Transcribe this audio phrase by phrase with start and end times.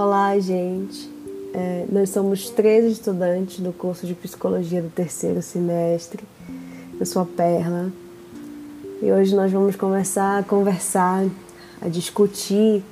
[0.00, 1.10] Olá, gente.
[1.52, 6.22] É, nós somos três estudantes do curso de psicologia do terceiro semestre.
[7.00, 7.90] Eu sou a Perla
[9.02, 11.24] e hoje nós vamos começar a conversar,
[11.82, 12.84] a discutir,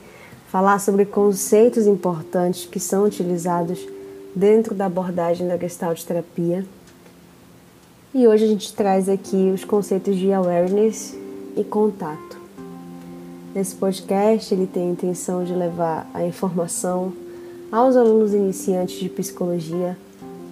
[0.48, 3.86] falar sobre conceitos importantes que são utilizados
[4.34, 6.66] dentro da abordagem da Gestalt terapia.
[8.12, 11.16] E hoje a gente traz aqui os conceitos de awareness
[11.57, 12.36] e contato.
[13.56, 17.10] Esse podcast ele tem a intenção de levar a informação
[17.72, 19.96] aos alunos iniciantes de psicologia,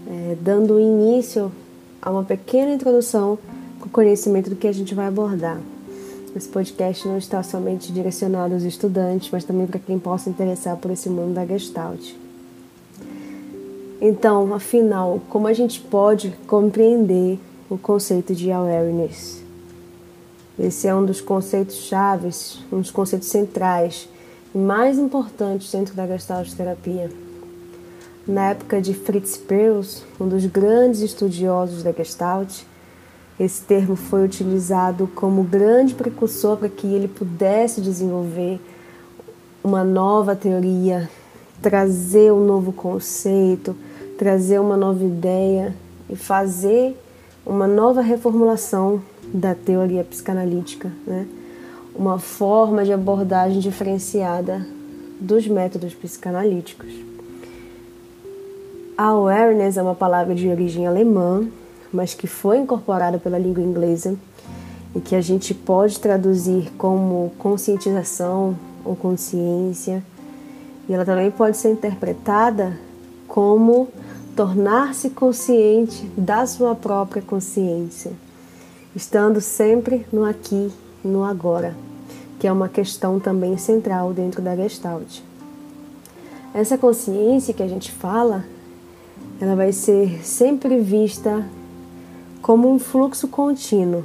[0.06, 1.52] é, dando início
[2.00, 3.38] a uma pequena introdução
[3.78, 5.60] com o conhecimento do que a gente vai abordar.
[6.34, 10.90] Esse podcast não está somente direcionado aos estudantes, mas também para quem possa interessar por
[10.90, 12.14] esse mundo da Gestalt.
[14.00, 19.43] Então, afinal, como a gente pode compreender o conceito de awareness?
[20.58, 24.08] Esse é um dos conceitos chaves, um dos conceitos centrais
[24.54, 27.10] e mais importantes dentro da Gestalt terapia.
[28.26, 32.62] Na época de Fritz Perls, um dos grandes estudiosos da Gestalt,
[33.38, 38.60] esse termo foi utilizado como grande precursor para que ele pudesse desenvolver
[39.62, 41.10] uma nova teoria,
[41.60, 43.74] trazer um novo conceito,
[44.16, 45.74] trazer uma nova ideia
[46.08, 46.96] e fazer
[47.44, 49.02] uma nova reformulação
[49.34, 51.26] da teoria psicanalítica, né?
[51.92, 54.64] uma forma de abordagem diferenciada
[55.18, 56.92] dos métodos psicanalíticos.
[58.96, 61.48] A awareness é uma palavra de origem alemã,
[61.92, 64.16] mas que foi incorporada pela língua inglesa
[64.94, 70.00] e que a gente pode traduzir como conscientização ou consciência.
[70.88, 72.78] E ela também pode ser interpretada
[73.26, 73.88] como
[74.36, 78.12] tornar-se consciente da sua própria consciência
[78.94, 80.70] estando sempre no aqui
[81.04, 81.74] no agora,
[82.38, 85.20] que é uma questão também central dentro da Gestalt.
[86.52, 88.44] Essa consciência que a gente fala,
[89.40, 91.44] ela vai ser sempre vista
[92.40, 94.04] como um fluxo contínuo,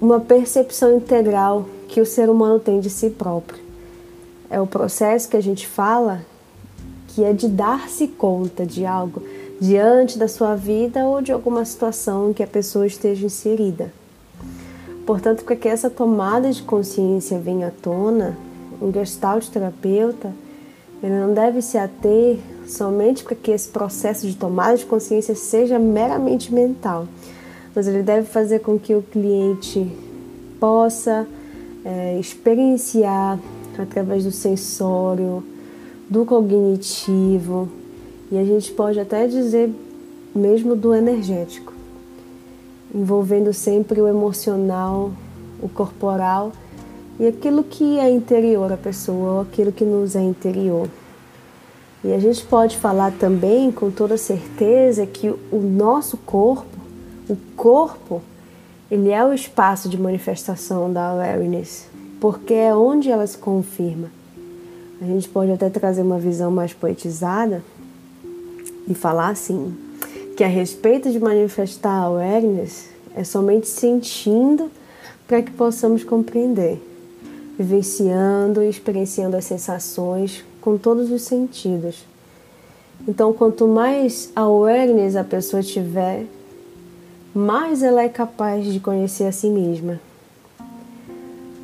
[0.00, 3.60] uma percepção integral que o ser humano tem de si próprio.
[4.48, 6.24] É o processo que a gente fala
[7.08, 9.20] que é de dar-se conta de algo,
[9.60, 13.92] diante da sua vida ou de alguma situação em que a pessoa esteja inserida.
[15.06, 18.36] Portanto, para que essa tomada de consciência venha à tona,
[18.80, 20.32] um gestalt terapeuta
[21.02, 25.78] ele não deve se ater somente para que esse processo de tomada de consciência seja
[25.78, 27.06] meramente mental,
[27.74, 29.90] mas ele deve fazer com que o cliente
[30.58, 31.26] possa
[31.84, 33.38] é, experienciar
[33.78, 35.42] através do sensório,
[36.10, 37.68] do cognitivo,
[38.30, 39.70] e a gente pode até dizer
[40.34, 41.72] mesmo do energético,
[42.94, 45.10] envolvendo sempre o emocional,
[45.62, 46.52] o corporal
[47.18, 50.88] e aquilo que é interior à pessoa, ou aquilo que nos é interior.
[52.04, 56.78] E a gente pode falar também com toda certeza que o nosso corpo,
[57.28, 58.22] o corpo,
[58.90, 61.88] ele é o espaço de manifestação da awareness,
[62.20, 64.10] porque é onde ela se confirma.
[65.02, 67.62] A gente pode até trazer uma visão mais poetizada,
[68.88, 69.76] e falar assim,
[70.36, 74.70] que a respeito de manifestar a awareness é somente sentindo
[75.26, 76.80] para que possamos compreender,
[77.58, 82.04] vivenciando e experienciando as sensações com todos os sentidos.
[83.06, 86.24] Então, quanto mais awareness a pessoa tiver,
[87.34, 90.00] mais ela é capaz de conhecer a si mesma.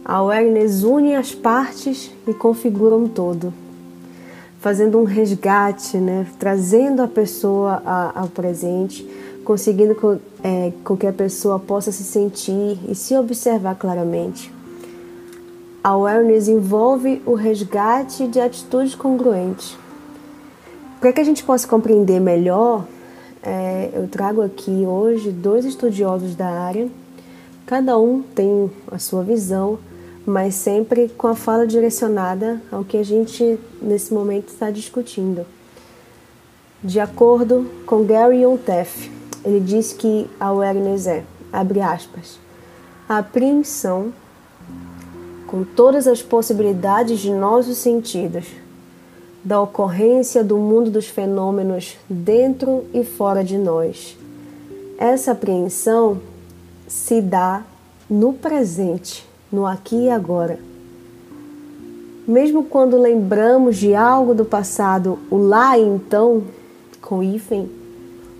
[0.04, 3.63] A awareness une as partes e configura um todo
[4.64, 6.26] fazendo um resgate, né?
[6.38, 7.82] trazendo a pessoa
[8.14, 9.06] ao presente,
[9.44, 14.50] conseguindo com, é, com que a pessoa possa se sentir e se observar claramente.
[15.82, 19.76] A awareness envolve o resgate de atitudes congruentes.
[20.98, 22.86] Para que a gente possa compreender melhor,
[23.42, 26.88] é, eu trago aqui hoje dois estudiosos da área,
[27.66, 29.78] cada um tem a sua visão
[30.26, 35.44] mas sempre com a fala direcionada ao que a gente nesse momento está discutindo.
[36.82, 39.10] De acordo com Gary Onteff,
[39.44, 42.38] ele diz que a awareness é, abre aspas,
[43.08, 44.12] a apreensão
[45.46, 48.46] com todas as possibilidades de nossos sentidos,
[49.44, 54.16] da ocorrência do mundo dos fenômenos dentro e fora de nós.
[54.96, 56.20] Essa apreensão
[56.88, 57.62] se dá
[58.08, 60.58] no presente no aqui e agora.
[62.26, 66.42] Mesmo quando lembramos de algo do passado, o lá e então,
[67.00, 67.70] com hífen,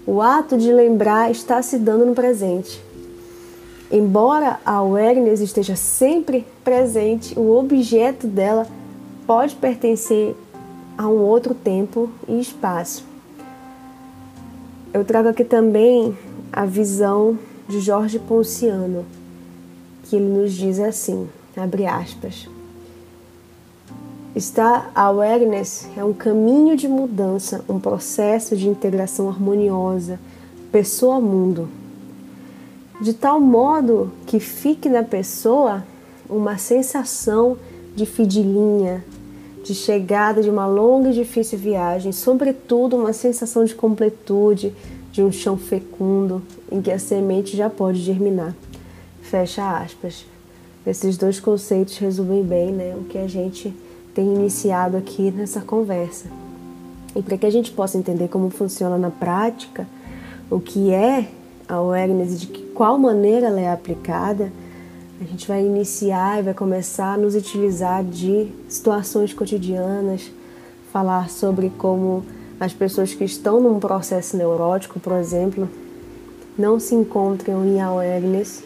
[0.07, 2.83] o ato de lembrar está se dando no presente.
[3.93, 8.67] Embora a awareness esteja sempre presente, o objeto dela
[9.27, 10.35] pode pertencer
[10.99, 13.05] a um outro tempo e espaço.
[14.93, 16.17] Eu trago aqui também
[16.53, 17.39] a visão
[17.69, 19.05] de Jorge Ponciano,
[20.05, 22.49] que ele nos diz assim, abre aspas.
[24.39, 30.19] Star Awareness é um caminho de mudança, um processo de integração harmoniosa,
[30.73, 31.69] pessoa-mundo,
[33.01, 35.85] de tal modo que fique na pessoa
[36.29, 37.57] uma sensação
[37.95, 39.05] de fidinha,
[39.63, 44.75] de chegada de uma longa e difícil viagem, sobretudo uma sensação de completude,
[45.13, 48.55] de um chão fecundo em que a semente já pode germinar.
[49.35, 50.25] Fecha aspas.
[50.87, 53.75] Esses dois conceitos resumem bem né, o que a gente
[54.15, 56.27] tem iniciado aqui nessa conversa.
[57.17, 59.89] E para que a gente possa entender como funciona na prática,
[60.49, 61.27] o que é
[61.69, 64.53] a awareness e de que, qual maneira ela é aplicada,
[65.21, 70.31] a gente vai iniciar e vai começar a nos utilizar de situações cotidianas,
[70.93, 72.25] falar sobre como
[72.61, 75.69] as pessoas que estão num processo neurótico, por exemplo,
[76.57, 78.63] não se encontram em awareness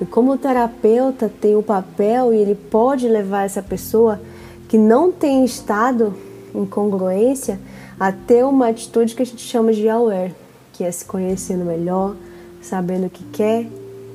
[0.00, 4.20] e como o terapeuta tem o papel e ele pode levar essa pessoa
[4.68, 6.14] que não tem estado
[6.54, 7.58] em congruência
[7.98, 10.34] a ter uma atitude que a gente chama de aware,
[10.72, 12.14] que é se conhecendo melhor,
[12.62, 13.66] sabendo o que quer,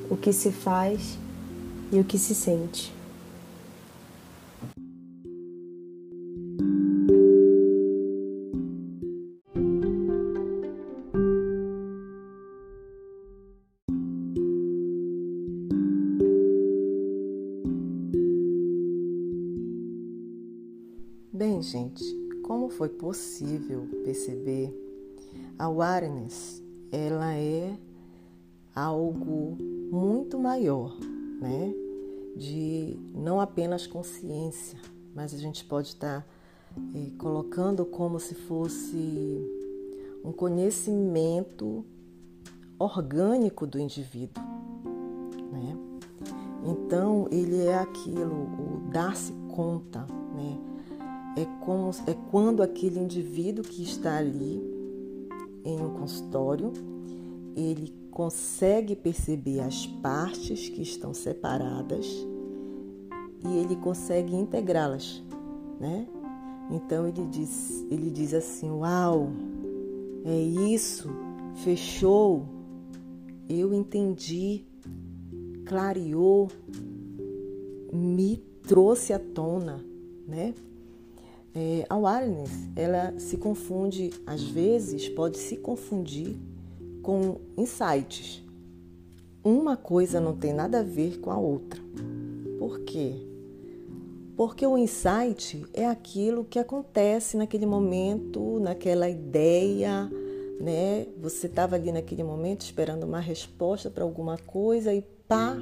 [0.08, 1.18] o que se faz
[1.92, 2.93] e o que se sente.
[22.76, 24.72] Foi possível perceber,
[25.58, 27.76] a awareness, ela é
[28.74, 29.56] algo
[29.90, 30.96] muito maior,
[31.40, 31.72] né?
[32.36, 34.78] De não apenas consciência,
[35.14, 36.26] mas a gente pode estar
[36.94, 39.40] eh, colocando como se fosse
[40.24, 41.84] um conhecimento
[42.78, 44.42] orgânico do indivíduo,
[45.52, 45.76] né?
[46.64, 50.73] Então ele é aquilo, o dar-se conta, né?
[51.64, 54.62] Como, é quando aquele indivíduo que está ali
[55.64, 56.72] em um consultório,
[57.56, 62.06] ele consegue perceber as partes que estão separadas
[63.44, 65.22] e ele consegue integrá-las,
[65.80, 66.06] né?
[66.70, 69.30] Então ele diz, ele diz assim: "Uau!
[70.24, 71.10] É isso,
[71.56, 72.46] fechou.
[73.46, 74.64] Eu entendi,
[75.66, 76.48] clareou,
[77.92, 79.84] me trouxe à tona,
[80.26, 80.54] né?
[81.54, 86.36] É, a awareness, ela se confunde, às vezes, pode se confundir
[87.00, 88.42] com insights.
[89.44, 91.80] Uma coisa não tem nada a ver com a outra.
[92.58, 93.14] Por quê?
[94.36, 100.10] Porque o insight é aquilo que acontece naquele momento, naquela ideia,
[100.60, 101.06] né?
[101.20, 105.56] Você estava ali naquele momento esperando uma resposta para alguma coisa e pá,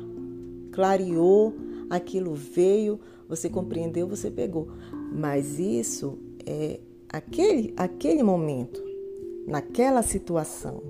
[0.73, 1.53] clareou,
[1.91, 2.99] aquilo veio,
[3.29, 4.69] você compreendeu, você pegou.
[5.15, 8.83] Mas isso é aquele, aquele momento,
[9.47, 10.83] naquela situação,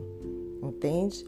[0.63, 1.27] entende?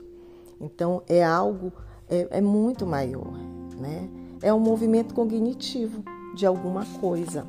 [0.60, 1.72] Então é algo,
[2.08, 3.36] é, é muito maior,
[3.78, 4.08] né?
[4.40, 6.02] É um movimento cognitivo
[6.34, 7.46] de alguma coisa.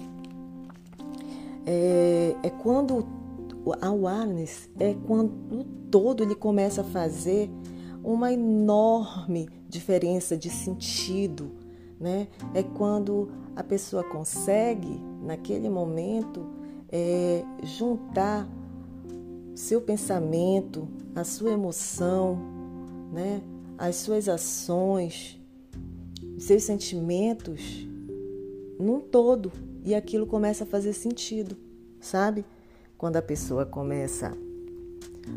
[1.65, 3.05] É, é quando
[3.81, 7.49] a awareness é quando o todo ele começa a fazer
[8.03, 11.51] uma enorme diferença de sentido,
[11.99, 12.27] né?
[12.53, 16.45] É quando a pessoa consegue, naquele momento,
[16.89, 18.47] é, juntar
[19.55, 22.37] seu pensamento, a sua emoção,
[23.11, 23.41] né?
[23.77, 25.39] as suas ações,
[26.37, 27.87] seus sentimentos
[28.79, 29.51] num todo
[29.83, 31.55] e aquilo começa a fazer sentido,
[31.99, 32.45] sabe?
[32.97, 34.35] Quando a pessoa começa,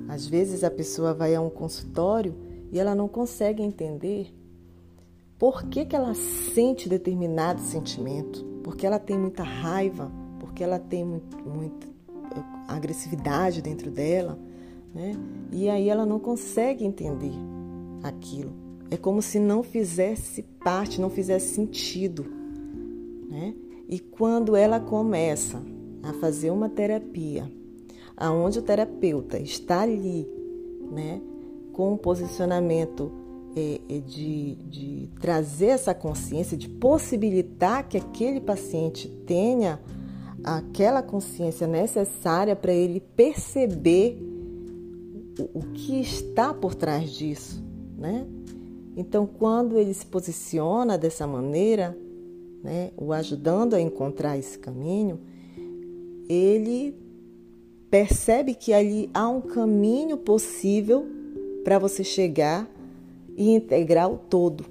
[0.08, 2.34] às vezes a pessoa vai a um consultório
[2.72, 4.32] e ela não consegue entender
[5.38, 8.44] por que, que ela sente determinado sentimento?
[8.64, 14.38] Porque ela tem muita raiva, porque ela tem muita eh, agressividade dentro dela,
[14.92, 15.12] né?
[15.52, 17.32] E aí ela não consegue entender
[18.02, 18.52] aquilo.
[18.90, 22.26] É como se não fizesse parte, não fizesse sentido,
[23.28, 23.54] né?
[23.88, 25.62] E quando ela começa
[26.02, 27.50] a fazer uma terapia,
[28.16, 30.28] aonde o terapeuta está ali,
[30.90, 31.20] né,
[31.72, 33.12] com um posicionamento
[33.58, 39.80] é, é de, de trazer essa consciência, de possibilitar que aquele paciente tenha
[40.44, 44.16] aquela consciência necessária para ele perceber
[45.38, 47.62] o, o que está por trás disso,
[47.96, 48.26] né?
[48.96, 51.96] Então, quando ele se posiciona dessa maneira,
[52.62, 55.20] né, o ajudando a encontrar esse caminho,
[56.28, 56.96] ele
[57.88, 61.06] percebe que ali há um caminho possível
[61.62, 62.68] para você chegar
[63.38, 64.66] e integrar o todo,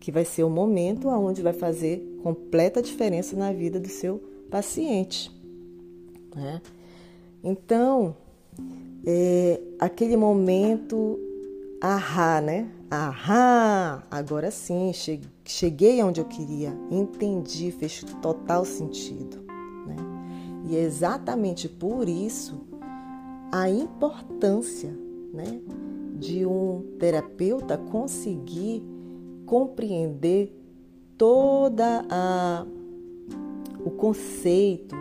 [0.00, 4.18] que vai ser o momento onde vai fazer completa diferença na vida do seu
[4.50, 5.30] paciente.
[6.34, 6.62] Né?
[7.44, 8.16] Então,
[9.04, 11.20] é, aquele momento,
[11.78, 12.66] ahá, né?
[12.90, 14.90] Ahá, agora sim,
[15.44, 19.44] cheguei aonde eu queria, entendi, fez total sentido.
[19.86, 19.96] Né?
[20.70, 22.58] E é exatamente por isso
[23.52, 24.96] a importância
[25.34, 25.60] né,
[26.18, 28.82] de um terapeuta conseguir
[29.44, 30.52] compreender
[31.16, 32.66] toda a
[33.84, 34.96] o conceito,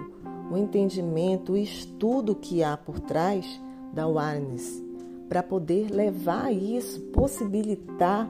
[0.52, 3.60] o entendimento, o estudo que há por trás
[3.92, 4.84] da awareness,
[5.28, 8.30] para poder levar isso, possibilitar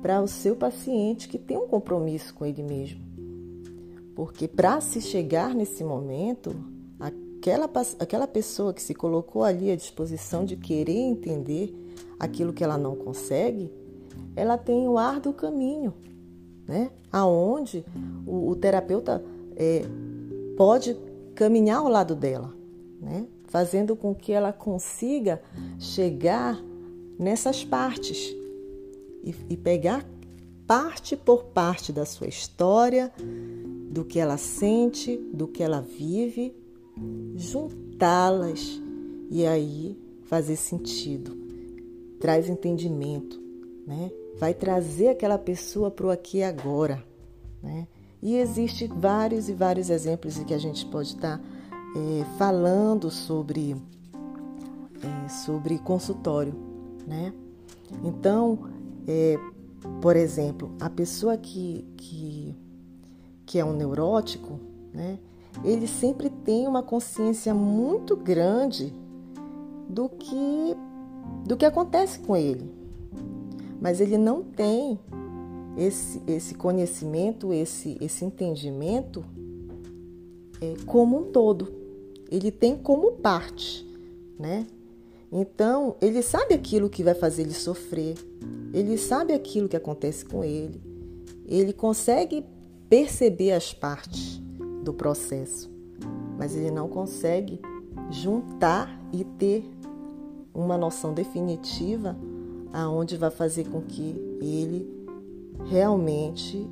[0.00, 3.00] para o seu paciente que tem um compromisso com ele mesmo.
[4.14, 6.54] Porque para se chegar nesse momento,
[7.00, 11.74] aquela, aquela pessoa que se colocou ali à disposição de querer entender
[12.20, 13.72] aquilo que ela não consegue,
[14.36, 15.94] ela tem o ar do caminho,
[16.68, 16.90] né?
[17.10, 17.84] Aonde
[18.26, 19.24] o, o terapeuta
[19.56, 19.82] é,
[20.56, 20.96] pode
[21.34, 22.54] caminhar ao lado dela,
[23.00, 23.26] né?
[23.44, 25.42] Fazendo com que ela consiga
[25.78, 26.62] chegar
[27.18, 28.36] nessas partes
[29.24, 30.06] e, e pegar
[30.66, 33.12] parte por parte da sua história,
[33.90, 36.54] do que ela sente, do que ela vive,
[37.34, 38.80] juntá-las
[39.28, 41.39] e aí fazer sentido.
[42.20, 43.40] Traz entendimento,
[43.86, 44.10] né?
[44.38, 47.02] Vai trazer aquela pessoa para o aqui e agora,
[47.62, 47.88] né?
[48.22, 51.44] E existe vários e vários exemplos em que a gente pode estar tá,
[51.96, 53.74] é, falando sobre
[55.02, 56.54] é, sobre consultório,
[57.06, 57.32] né?
[58.04, 58.58] Então,
[59.08, 59.36] é,
[60.00, 62.54] por exemplo, a pessoa que, que,
[63.46, 64.60] que é um neurótico,
[64.92, 65.18] né?
[65.64, 68.94] Ele sempre tem uma consciência muito grande
[69.88, 70.76] do que
[71.46, 72.70] do que acontece com ele,
[73.80, 74.98] mas ele não tem
[75.76, 79.24] esse, esse conhecimento, esse, esse entendimento
[80.60, 81.72] é, como um todo.
[82.30, 83.86] Ele tem como parte,
[84.38, 84.66] né?
[85.32, 88.16] Então, ele sabe aquilo que vai fazer ele sofrer,
[88.74, 90.80] ele sabe aquilo que acontece com ele,
[91.46, 92.44] ele consegue
[92.88, 94.40] perceber as partes
[94.82, 95.70] do processo,
[96.36, 97.60] mas ele não consegue
[98.10, 99.64] juntar e ter
[100.54, 102.16] uma noção definitiva
[102.72, 104.88] aonde vai fazer com que ele
[105.66, 106.68] realmente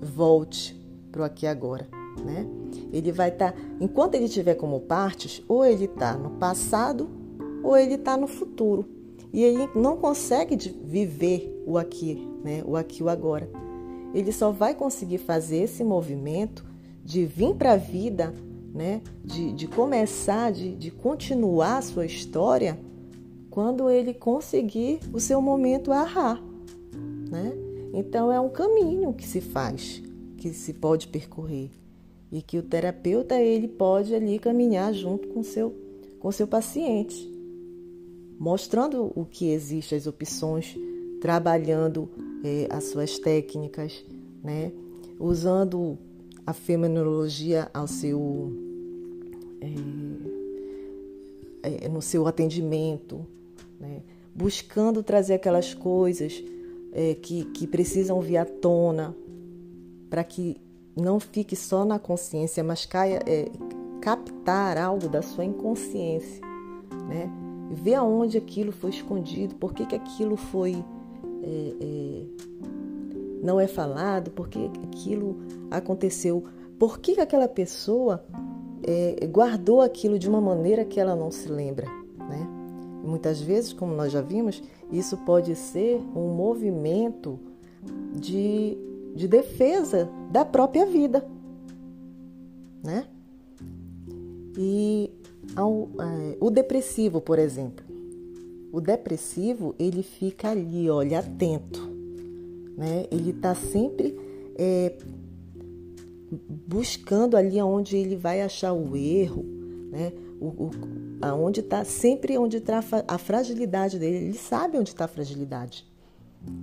[0.00, 1.88] volte para o aqui agora,
[2.24, 2.46] né?
[2.92, 7.08] Ele vai estar, tá, enquanto ele tiver como partes, ou ele está no passado
[7.62, 8.84] ou ele está no futuro.
[9.32, 12.62] E ele não consegue viver o aqui, né?
[12.66, 13.48] o aqui o agora.
[14.12, 16.64] Ele só vai conseguir fazer esse movimento
[17.04, 18.34] de vir para a vida,
[18.74, 19.00] né?
[19.24, 22.78] de, de começar, de, de continuar a sua história,
[23.60, 26.42] quando ele conseguir o seu momento arrar.
[27.30, 27.52] Né?
[27.92, 30.02] Então é um caminho que se faz,
[30.38, 31.68] que se pode percorrer
[32.32, 35.76] e que o terapeuta ele pode ali caminhar junto com seu
[36.18, 37.30] com seu paciente,
[38.38, 40.74] mostrando o que existe, as opções,
[41.20, 42.08] trabalhando
[42.42, 44.02] é, as suas técnicas,
[44.42, 44.72] né?
[45.18, 45.98] usando
[46.46, 48.54] a fenomenologia ao seu
[51.62, 53.26] é, é, no seu atendimento,
[53.80, 54.02] né?
[54.34, 56.42] buscando trazer aquelas coisas
[56.92, 59.14] é, que, que precisam vir à tona,
[60.08, 60.56] para que
[60.96, 63.48] não fique só na consciência, mas caia, é,
[64.00, 66.40] captar algo da sua inconsciência,
[67.08, 67.30] né?
[67.70, 70.84] Ver aonde aquilo foi escondido, por que, que aquilo foi
[71.42, 72.24] é, é,
[73.42, 75.38] não é falado, por que aquilo
[75.70, 76.44] aconteceu,
[76.78, 78.24] por que, que aquela pessoa
[78.82, 81.86] é, guardou aquilo de uma maneira que ela não se lembra,
[82.28, 82.59] né?
[83.02, 87.38] Muitas vezes, como nós já vimos, isso pode ser um movimento
[88.14, 88.76] de,
[89.14, 91.26] de defesa da própria vida,
[92.82, 93.06] né?
[94.56, 95.10] E
[95.56, 97.84] ao, é, o depressivo, por exemplo,
[98.72, 101.80] o depressivo ele fica ali, olha, atento,
[102.76, 103.06] né?
[103.10, 104.16] Ele está sempre
[104.56, 104.94] é,
[106.66, 109.44] buscando ali onde ele vai achar o erro,
[109.90, 110.12] né?
[110.40, 110.70] O, o,
[111.20, 114.28] aonde está sempre onde está a fragilidade dele.
[114.28, 115.86] Ele sabe onde está a fragilidade,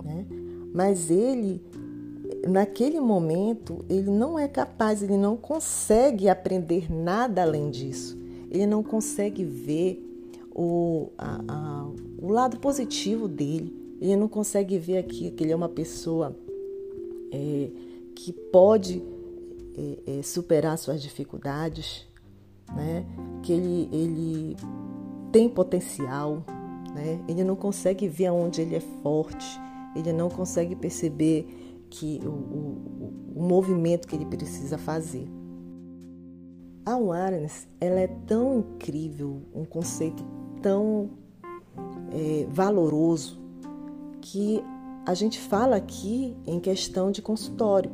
[0.04, 0.26] né?
[0.74, 1.62] Mas ele,
[2.46, 8.18] naquele momento, ele não é capaz, ele não consegue aprender nada além disso.
[8.50, 10.04] Ele não consegue ver
[10.54, 11.86] o, a, a,
[12.20, 13.96] o lado positivo dele.
[14.00, 16.36] Ele não consegue ver aqui que ele é uma pessoa
[17.32, 17.70] é,
[18.14, 19.02] que pode
[19.76, 22.06] é, é, superar suas dificuldades,
[22.74, 23.04] né?
[23.42, 24.56] que ele, ele
[25.32, 26.42] tem potencial,
[26.94, 27.20] né?
[27.28, 29.60] ele não consegue ver aonde ele é forte,
[29.94, 35.26] ele não consegue perceber que o, o, o movimento que ele precisa fazer.
[36.84, 40.24] A awareness ela é tão incrível, um conceito
[40.62, 41.10] tão
[42.12, 43.38] é, valoroso
[44.20, 44.62] que
[45.06, 47.90] a gente fala aqui em questão de consultório,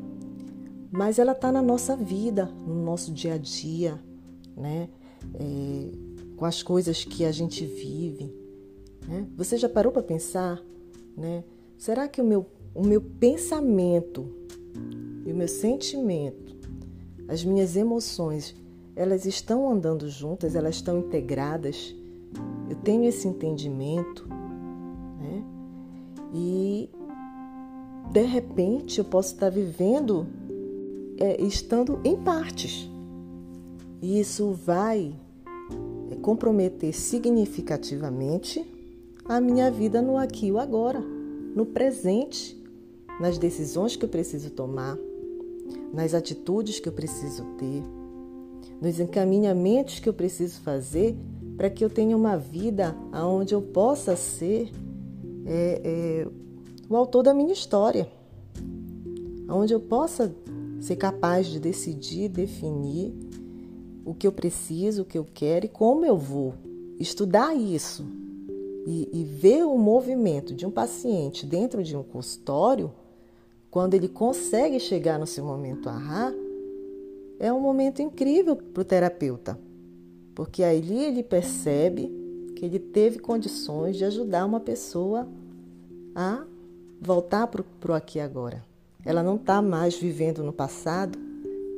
[0.91, 4.01] mas ela está na nossa vida, no nosso dia a dia,
[4.57, 4.89] né?
[5.35, 5.91] É,
[6.37, 8.33] com as coisas que a gente vive.
[9.07, 9.27] Né?
[9.37, 10.63] Você já parou para pensar,
[11.17, 11.45] né?
[11.79, 14.27] Será que o meu, o meu pensamento
[15.25, 16.57] e o meu sentimento,
[17.29, 18.55] as minhas emoções,
[18.97, 21.95] elas estão andando juntas, elas estão integradas?
[22.69, 25.45] Eu tenho esse entendimento, né?
[26.33, 26.91] E
[28.11, 30.27] de repente eu posso estar vivendo
[31.19, 32.89] é, estando em partes.
[34.05, 35.17] E isso vai
[36.11, 38.63] é, comprometer significativamente
[39.25, 42.55] a minha vida no aqui e agora, no presente,
[43.19, 44.99] nas decisões que eu preciso tomar,
[45.91, 47.83] nas atitudes que eu preciso ter,
[48.79, 51.17] nos encaminhamentos que eu preciso fazer
[51.57, 54.71] para que eu tenha uma vida onde eu possa ser
[55.47, 56.29] é, é,
[56.91, 58.07] o autor da minha história,
[59.49, 60.31] onde eu possa
[60.79, 63.24] ser capaz de decidir, definir
[64.05, 66.55] o que eu preciso, o que eu quero e como eu vou.
[66.99, 68.05] Estudar isso
[68.87, 72.93] e, e ver o movimento de um paciente dentro de um consultório,
[73.71, 76.33] quando ele consegue chegar no seu momento ahá,
[77.39, 79.59] é um momento incrível para o terapeuta,
[80.35, 82.11] porque ali ele percebe
[82.55, 85.27] que ele teve condições de ajudar uma pessoa
[86.15, 86.45] a
[87.01, 88.63] voltar para o aqui e agora.
[89.05, 91.19] Ela não está mais vivendo no passado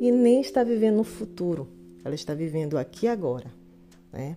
[0.01, 1.67] e nem está vivendo no futuro.
[2.07, 3.47] Ela está vivendo aqui agora.
[4.13, 4.37] Né?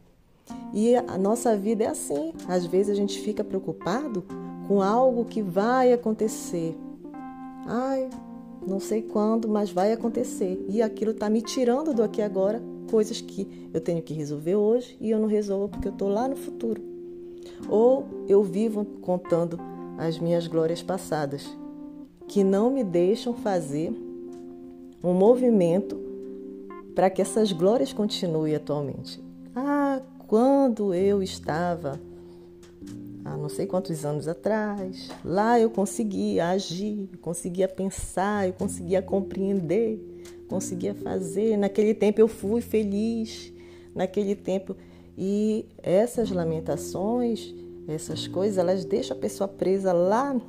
[0.74, 2.34] E a nossa vida é assim.
[2.48, 4.24] Às vezes a gente fica preocupado
[4.68, 6.76] com algo que vai acontecer.
[7.68, 8.10] Ai,
[8.66, 10.66] não sei quando, mas vai acontecer.
[10.68, 14.98] E aquilo está me tirando do aqui agora coisas que eu tenho que resolver hoje
[15.00, 16.82] e eu não resolvo porque eu estou lá no futuro.
[17.70, 19.60] Ou eu vivo contando
[19.96, 21.48] as minhas glórias passadas,
[22.28, 23.94] que não me deixam fazer
[25.04, 26.09] um movimento
[26.96, 29.22] para que essas glórias continuem atualmente.
[29.56, 32.00] Ah, quando eu estava
[33.26, 40.00] há não sei quantos anos atrás, lá eu conseguia agir, conseguia pensar, eu conseguia compreender,
[40.48, 41.58] conseguia fazer.
[41.58, 43.54] Naquele tempo eu fui feliz,
[43.94, 44.76] naquele tempo.
[45.18, 47.54] E essas lamentações
[47.94, 50.40] essas coisas, elas deixam a pessoa presa lá,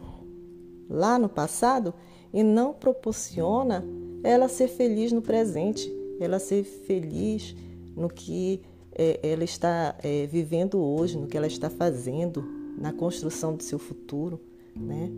[0.89, 1.95] lá no passado
[2.33, 3.85] e não proporciona
[4.23, 5.91] ela ser feliz no presente,
[6.23, 7.55] ela ser feliz
[7.97, 8.61] no que
[8.93, 12.45] é, ela está é, vivendo hoje, no que ela está fazendo,
[12.79, 14.41] na construção do seu futuro,
[14.75, 15.11] né?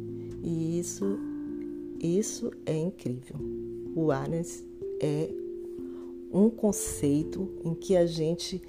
[0.42, 1.18] E isso,
[2.00, 3.36] isso é incrível.
[3.94, 4.64] O awareness
[5.00, 5.30] é
[6.32, 8.60] um conceito em que a gente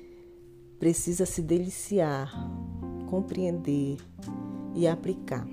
[0.78, 2.32] precisa se deliciar
[3.14, 3.98] compreender
[4.74, 5.48] e aplicar.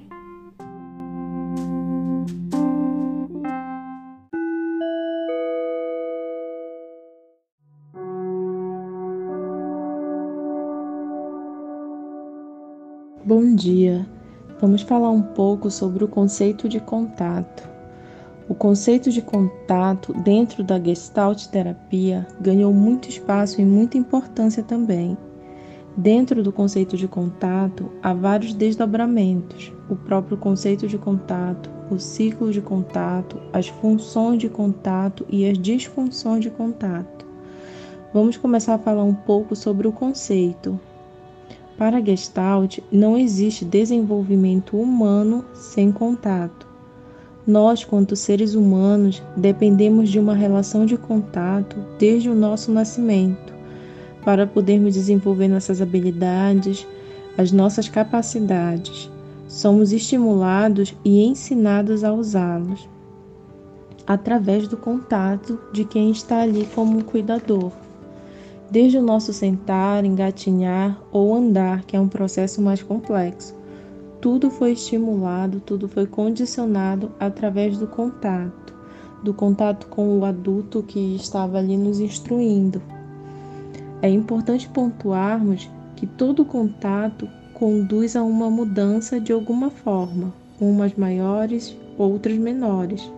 [13.61, 14.07] Dia!
[14.59, 17.69] Vamos falar um pouco sobre o conceito de contato.
[18.49, 25.17] O conceito de contato dentro da Gestalt terapia ganhou muito espaço e muita importância também.
[25.95, 32.51] Dentro do conceito de contato, há vários desdobramentos: o próprio conceito de contato, o ciclo
[32.51, 37.27] de contato, as funções de contato e as disfunções de contato.
[38.15, 40.81] Vamos começar a falar um pouco sobre o conceito.
[41.81, 46.67] Para Gestalt, não existe desenvolvimento humano sem contato.
[47.47, 53.55] Nós, quanto seres humanos, dependemos de uma relação de contato desde o nosso nascimento
[54.23, 56.87] para podermos desenvolver nossas habilidades,
[57.39, 59.11] as nossas capacidades.
[59.49, 62.87] Somos estimulados e ensinados a usá-los
[64.07, 67.73] através do contato de quem está ali como cuidador.
[68.71, 73.53] Desde o nosso sentar, engatinhar ou andar, que é um processo mais complexo,
[74.21, 78.73] tudo foi estimulado, tudo foi condicionado através do contato,
[79.25, 82.81] do contato com o adulto que estava ali nos instruindo.
[84.01, 91.77] É importante pontuarmos que todo contato conduz a uma mudança de alguma forma, umas maiores,
[91.99, 93.11] outras menores.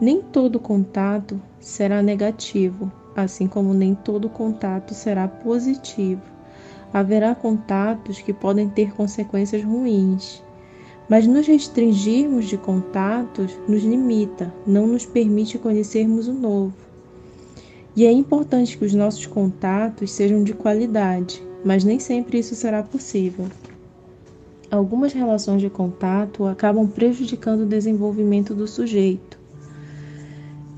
[0.00, 6.22] Nem todo contato será negativo, assim como nem todo contato será positivo.
[6.92, 10.42] Haverá contatos que podem ter consequências ruins,
[11.08, 16.74] mas nos restringirmos de contatos nos limita, não nos permite conhecermos o novo.
[17.96, 22.82] E é importante que os nossos contatos sejam de qualidade, mas nem sempre isso será
[22.82, 23.46] possível.
[24.70, 29.37] Algumas relações de contato acabam prejudicando o desenvolvimento do sujeito.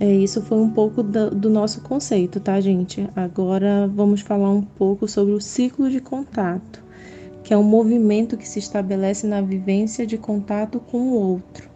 [0.01, 3.07] É, isso foi um pouco do, do nosso conceito, tá, gente?
[3.15, 6.83] Agora vamos falar um pouco sobre o ciclo de contato,
[7.45, 11.69] que é um movimento que se estabelece na vivência de contato com o outro.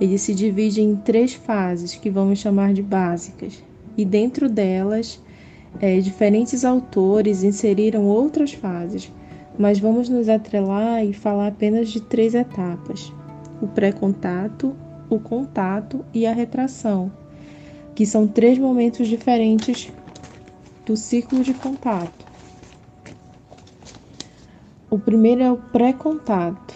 [0.00, 3.62] Ele se divide em três fases que vamos chamar de básicas,
[3.96, 5.22] e dentro delas,
[5.80, 9.12] é, diferentes autores inseriram outras fases,
[9.56, 13.12] mas vamos nos atrelar e falar apenas de três etapas:
[13.62, 14.74] o pré-contato,
[15.10, 17.10] o contato e a retração,
[17.94, 19.92] que são três momentos diferentes
[20.84, 22.26] do ciclo de contato.
[24.90, 26.74] O primeiro é o pré-contato.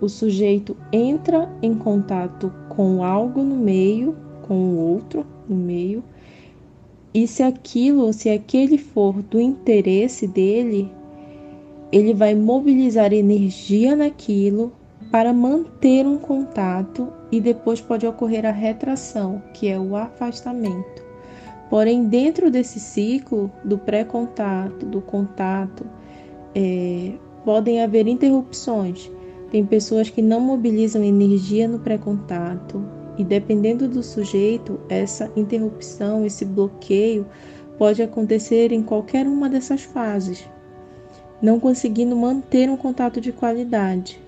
[0.00, 6.04] O sujeito entra em contato com algo no meio, com o outro no meio,
[7.14, 10.90] e se aquilo se aquele for do interesse dele,
[11.90, 14.72] ele vai mobilizar energia naquilo
[15.12, 21.04] para manter um contato e depois pode ocorrer a retração, que é o afastamento.
[21.68, 25.84] Porém, dentro desse ciclo do pré-contato, do contato,
[26.54, 27.12] é,
[27.44, 29.10] podem haver interrupções.
[29.50, 32.82] Tem pessoas que não mobilizam energia no pré-contato
[33.18, 37.26] e, dependendo do sujeito, essa interrupção, esse bloqueio
[37.76, 40.48] pode acontecer em qualquer uma dessas fases,
[41.42, 44.21] não conseguindo manter um contato de qualidade.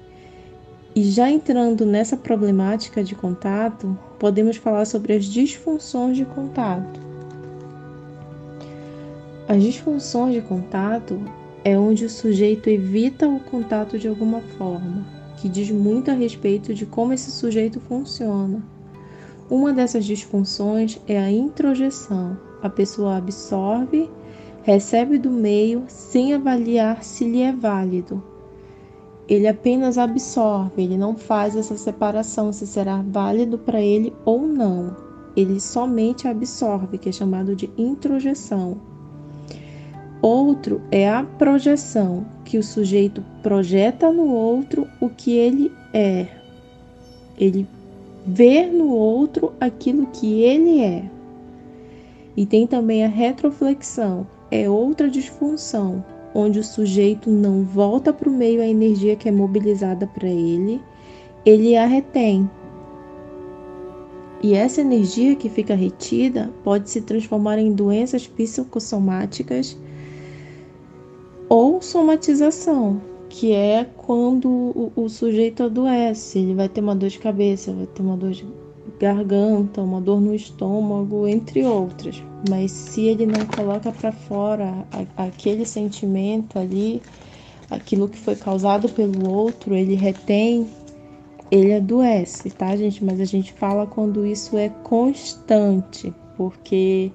[0.97, 7.01] E já entrando nessa problemática de contato, podemos falar sobre as disfunções de contato.
[9.49, 11.21] As disfunções de contato
[11.65, 15.05] é onde o sujeito evita o contato de alguma forma,
[15.39, 18.63] que diz muito a respeito de como esse sujeito funciona.
[19.51, 22.39] Uma dessas disfunções é a introjeção.
[22.63, 24.09] A pessoa absorve,
[24.63, 28.23] recebe do meio sem avaliar se lhe é válido,
[29.29, 34.95] ele apenas absorve, ele não faz essa separação se será válido para ele ou não.
[35.37, 38.77] Ele somente absorve, que é chamado de introjeção.
[40.21, 46.29] Outro é a projeção, que o sujeito projeta no outro o que ele é.
[47.39, 47.67] Ele
[48.27, 51.11] vê no outro aquilo que ele é.
[52.37, 58.33] E tem também a retroflexão, é outra disfunção, onde o sujeito não volta para o
[58.33, 60.83] meio a energia que é mobilizada para ele,
[61.47, 62.51] ele a retém.
[64.42, 69.79] E essa energia que fica retida pode se transformar em doenças psicossomáticas
[71.49, 77.18] ou somatização, que é quando o, o sujeito adoece, ele vai ter uma dor de
[77.18, 78.44] cabeça, vai ter uma dor de
[78.99, 82.23] garganta, uma dor no estômago, entre outras.
[82.49, 87.03] Mas se ele não coloca para fora aquele sentimento ali,
[87.70, 90.66] aquilo que foi causado pelo outro, ele retém,
[91.51, 93.05] ele adoece, tá, gente?
[93.05, 97.11] Mas a gente fala quando isso é constante, porque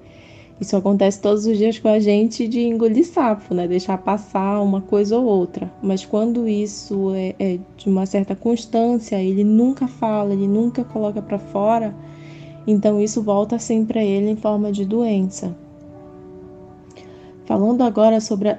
[0.60, 3.66] isso acontece todos os dias com a gente de engolir sapo, né?
[3.66, 5.72] Deixar passar uma coisa ou outra.
[5.82, 11.22] Mas quando isso é, é de uma certa constância, ele nunca fala, ele nunca coloca
[11.22, 11.94] para fora,
[12.66, 15.56] então isso volta sempre a ele em forma de doença.
[17.46, 18.58] Falando agora sobre a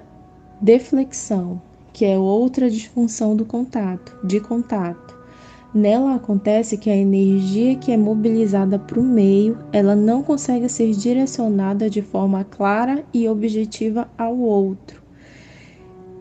[0.59, 1.61] deflexão,
[1.93, 5.20] que é outra disfunção do contato, de contato.
[5.73, 10.91] Nela acontece que a energia que é mobilizada para o meio, ela não consegue ser
[10.91, 15.01] direcionada de forma clara e objetiva ao outro.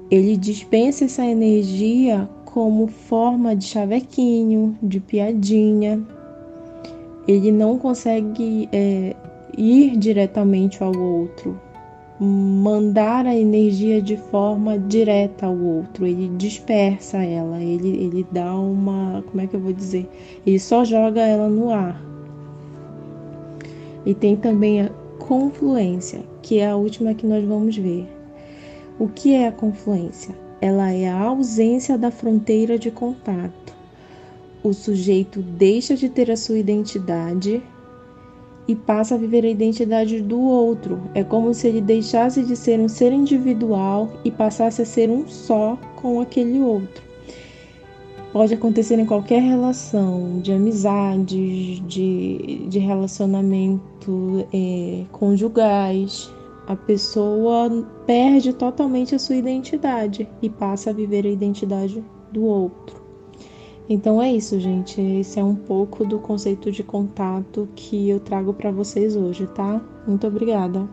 [0.08, 6.00] Ele dispensa essa energia como forma de chavequinho, de piadinha.
[7.26, 9.16] Ele não consegue é,
[9.58, 11.60] ir diretamente ao outro,
[12.20, 19.24] mandar a energia de forma direta ao outro, ele dispersa ela, ele, ele dá uma.
[19.26, 20.06] Como é que eu vou dizer?
[20.46, 22.00] Ele só joga ela no ar.
[24.04, 28.06] E tem também a confluência, que é a última que nós vamos ver.
[28.98, 30.34] O que é a confluência?
[30.60, 33.74] Ela é a ausência da fronteira de contato.
[34.62, 37.62] O sujeito deixa de ter a sua identidade
[38.70, 41.02] e passa a viver a identidade do outro.
[41.12, 45.26] É como se ele deixasse de ser um ser individual e passasse a ser um
[45.26, 47.02] só com aquele outro.
[48.32, 56.32] Pode acontecer em qualquer relação, de amizade, de, de relacionamento é, conjugais.
[56.68, 62.99] A pessoa perde totalmente a sua identidade e passa a viver a identidade do outro.
[63.92, 65.00] Então é isso, gente.
[65.00, 69.84] Esse é um pouco do conceito de contato que eu trago para vocês hoje, tá?
[70.06, 70.88] Muito obrigada.